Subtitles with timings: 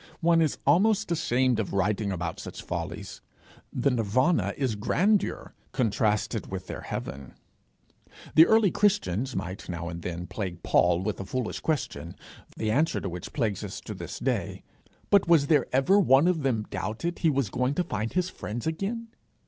[0.21, 3.21] One is almost ashamed of writing about such follies.
[3.71, 7.35] The nirvana is grandeur contrasted with their heaven.
[8.33, 12.15] The early Christians might now and then plague Paul with a foolish question,
[12.57, 14.63] the answer to which plagues us to this day;
[15.11, 18.65] but was there ever one of them doubted he was going to find his friends
[18.65, 19.09] again?